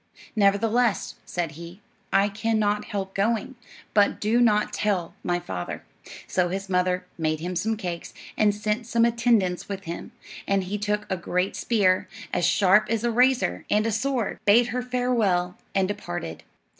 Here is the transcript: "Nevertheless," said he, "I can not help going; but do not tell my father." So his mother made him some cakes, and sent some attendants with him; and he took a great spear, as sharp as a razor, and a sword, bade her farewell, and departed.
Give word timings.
"Nevertheless," 0.35 1.13
said 1.27 1.51
he, 1.51 1.79
"I 2.11 2.27
can 2.27 2.57
not 2.57 2.85
help 2.85 3.13
going; 3.13 3.53
but 3.93 4.19
do 4.19 4.41
not 4.41 4.73
tell 4.73 5.13
my 5.23 5.39
father." 5.39 5.83
So 6.25 6.49
his 6.49 6.67
mother 6.67 7.05
made 7.19 7.39
him 7.39 7.55
some 7.55 7.77
cakes, 7.77 8.11
and 8.35 8.55
sent 8.55 8.87
some 8.87 9.05
attendants 9.05 9.69
with 9.69 9.83
him; 9.83 10.11
and 10.47 10.63
he 10.63 10.79
took 10.79 11.05
a 11.11 11.17
great 11.17 11.55
spear, 11.55 12.07
as 12.33 12.45
sharp 12.45 12.89
as 12.89 13.03
a 13.03 13.11
razor, 13.11 13.63
and 13.69 13.85
a 13.85 13.91
sword, 13.91 14.39
bade 14.43 14.69
her 14.69 14.81
farewell, 14.81 15.55
and 15.75 15.87
departed. 15.87 16.41